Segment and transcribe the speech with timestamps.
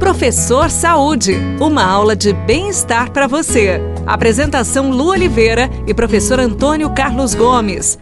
[0.00, 3.78] Professor Saúde, uma aula de bem-estar para você.
[4.06, 7.98] Apresentação Lu Oliveira e professor Antônio Carlos Gomes.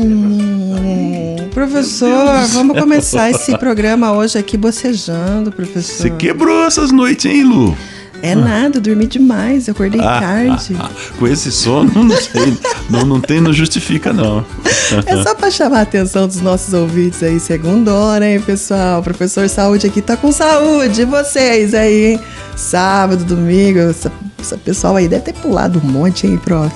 [0.00, 6.02] Hum, professor, vamos começar esse programa hoje aqui bocejando, professor.
[6.02, 7.76] Você quebrou essas noites, hein, Lu?
[8.22, 10.76] É nada, dormi demais, eu acordei ah, tarde.
[10.78, 12.56] Ah, ah, com esse sono, não sei,
[12.90, 14.44] não, não tem, não justifica não.
[15.06, 17.92] É só para chamar a atenção dos nossos ouvintes aí, segunda
[18.26, 19.02] hein, pessoal?
[19.02, 22.20] professor Saúde aqui tá com saúde, e vocês aí, hein?
[22.56, 26.72] Sábado, domingo, essa, essa pessoal aí deve ter pulado um monte, hein, prof?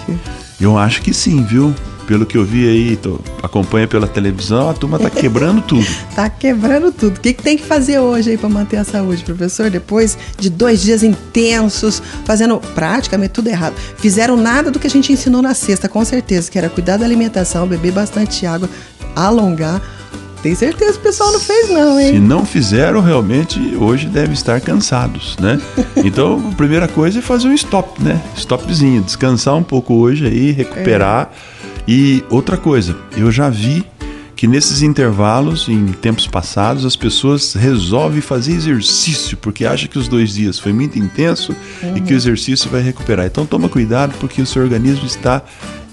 [0.60, 1.74] Eu acho que sim, viu?
[2.06, 5.86] Pelo que eu vi aí, tô, acompanha pela televisão, a turma tá quebrando tudo.
[6.14, 7.16] tá quebrando tudo.
[7.16, 9.70] O que, que tem que fazer hoje aí para manter a saúde, professor?
[9.70, 13.74] Depois de dois dias intensos, fazendo praticamente tudo errado.
[13.98, 17.04] Fizeram nada do que a gente ensinou na sexta, com certeza, que era cuidar da
[17.04, 18.68] alimentação, beber bastante água,
[19.14, 19.80] alongar.
[20.42, 22.14] Tem certeza que o pessoal não fez, não, hein?
[22.14, 25.60] Se não fizeram, realmente hoje devem estar cansados, né?
[26.04, 28.20] Então, a primeira coisa é fazer um stop, né?
[28.36, 31.30] Stopzinho, descansar um pouco hoje aí, recuperar.
[31.30, 33.84] É e outra coisa, eu já vi
[34.42, 40.08] que nesses intervalos, em tempos passados, as pessoas resolvem fazer exercício porque acham que os
[40.08, 41.96] dois dias foi muito intenso uhum.
[41.96, 43.26] e que o exercício vai recuperar.
[43.26, 45.42] Então toma cuidado porque o seu organismo está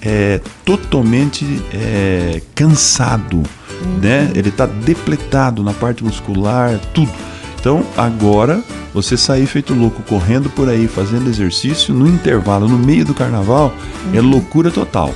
[0.01, 3.99] é, totalmente é, cansado, uhum.
[4.01, 4.31] né?
[4.33, 7.11] Ele está depletado na parte muscular, tudo.
[7.59, 8.63] Então agora
[8.95, 13.71] você sair feito louco correndo por aí fazendo exercício no intervalo, no meio do carnaval,
[14.05, 14.17] é uhum.
[14.17, 15.13] é loucura total.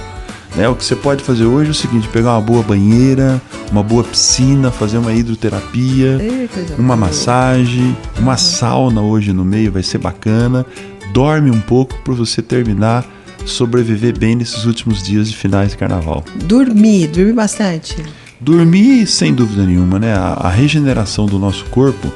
[0.55, 0.67] Né?
[0.69, 4.03] O que você pode fazer hoje é o seguinte: pegar uma boa banheira, uma boa
[4.03, 8.37] piscina, fazer uma hidroterapia, Ei, uma massagem, uma uhum.
[8.37, 10.65] sauna hoje no meio vai ser bacana.
[11.11, 13.05] Dorme um pouco para você terminar
[13.45, 16.23] sobreviver bem nesses últimos dias de finais de carnaval.
[16.45, 17.97] Dormir, dormir bastante.
[18.39, 20.13] Dormir, sem dúvida nenhuma, né?
[20.13, 22.11] A, a regeneração do nosso corpo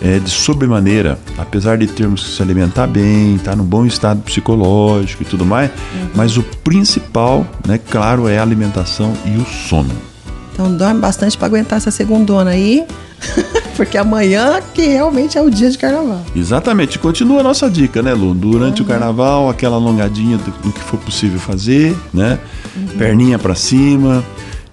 [0.00, 4.22] é de sobremaneira, apesar de termos que se alimentar bem, estar tá num bom estado
[4.22, 6.08] psicológico e tudo mais, uhum.
[6.14, 9.90] mas o principal, né, claro, é a alimentação e o sono.
[10.52, 12.84] Então dorme bastante para aguentar essa segundona aí.
[13.76, 16.22] Porque amanhã que realmente é o dia de carnaval.
[16.36, 16.98] Exatamente.
[16.98, 18.34] Continua a nossa dica, né, Lu?
[18.34, 18.86] Durante uhum.
[18.86, 22.38] o carnaval, aquela alongadinha do, do, que for possível fazer, né?
[22.76, 22.98] Uhum.
[22.98, 24.22] Perninha para cima,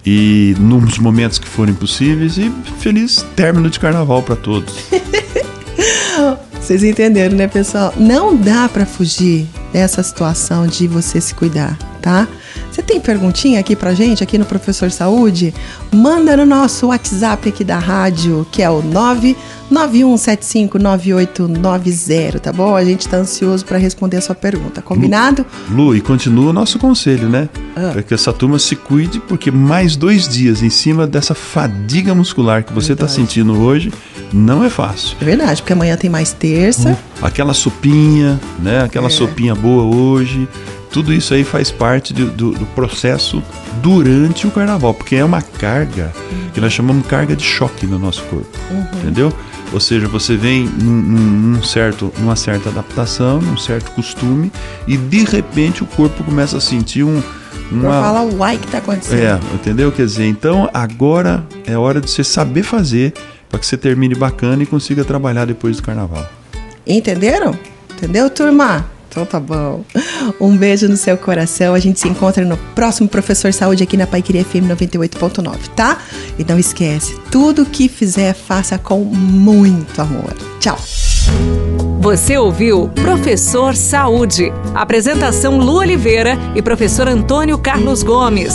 [0.04, 4.74] e nos momentos que forem possíveis e feliz término de carnaval para todos.
[6.60, 7.94] Vocês entenderam, né, pessoal?
[7.96, 12.28] Não dá para fugir dessa situação de você se cuidar, tá?
[12.78, 15.52] Você tem perguntinha aqui pra gente, aqui no Professor Saúde?
[15.92, 18.80] Manda no nosso WhatsApp aqui da rádio, que é o
[19.72, 22.76] 991759890, tá bom?
[22.76, 25.44] A gente tá ansioso para responder a sua pergunta, combinado?
[25.68, 27.48] Lu, Lu, e continua o nosso conselho, né?
[27.74, 27.90] Ah.
[27.94, 32.62] Para que essa turma se cuide, porque mais dois dias em cima dessa fadiga muscular
[32.62, 33.10] que você tá Verdade.
[33.10, 33.92] tá sentindo hoje,
[34.32, 35.16] não é fácil.
[35.20, 36.90] É verdade, porque amanhã tem mais terça.
[36.90, 38.84] Hum, aquela sopinha, né?
[38.84, 39.10] Aquela é.
[39.10, 40.46] sopinha boa hoje
[40.90, 43.42] tudo isso aí faz parte do, do, do, processo
[43.82, 46.12] durante o carnaval, porque é uma carga
[46.54, 48.86] que nós chamamos carga de choque no nosso corpo, uhum.
[49.00, 49.32] entendeu?
[49.72, 54.50] Ou seja, você vem num, num, certo, numa certa adaptação, num certo costume,
[54.86, 57.22] e de repente o corpo começa a sentir um.
[57.70, 58.00] Uma...
[58.00, 59.20] Fala uai que tá acontecendo.
[59.20, 59.92] É, entendeu?
[59.92, 63.12] Quer dizer, então agora é hora de você saber fazer
[63.50, 66.26] para que você termine bacana e consiga trabalhar depois do carnaval.
[66.86, 67.58] Entenderam?
[67.90, 68.86] Entendeu, turma?
[69.18, 69.84] Então tá bom.
[70.40, 71.74] Um beijo no seu coração.
[71.74, 75.98] A gente se encontra no próximo Professor Saúde aqui na Paiqueria FM 98.9, tá?
[76.38, 80.32] E não esquece, tudo que fizer, faça com muito amor.
[80.60, 80.78] Tchau.
[82.00, 84.52] Você ouviu Professor Saúde.
[84.72, 88.54] Apresentação Lu Oliveira e professor Antônio Carlos Gomes.